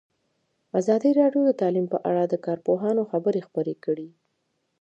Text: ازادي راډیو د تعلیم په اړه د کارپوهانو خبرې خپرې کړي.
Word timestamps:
ازادي 0.79 1.09
راډیو 1.19 1.41
د 1.45 1.51
تعلیم 1.61 1.85
په 1.93 1.97
اړه 2.09 2.23
د 2.27 2.33
کارپوهانو 2.45 3.01
خبرې 3.11 3.41
خپرې 3.47 3.75
کړي. 3.85 4.09